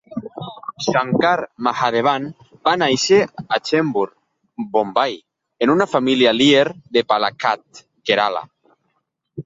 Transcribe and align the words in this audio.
Shankar 0.85 1.33
Mahadevan 1.67 2.25
va 2.69 2.73
néixer 2.83 3.21
a 3.57 3.61
Chembur, 3.69 4.07
Bombai, 4.79 5.15
en 5.67 5.77
una 5.77 5.91
família 5.95 6.37
lyer 6.43 6.67
de 6.99 7.09
Palakkad, 7.13 7.85
Kerala. 8.11 8.47